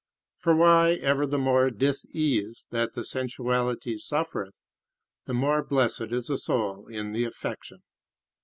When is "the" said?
1.27-1.37, 2.95-3.05, 5.27-5.33, 6.25-6.39, 7.13-7.23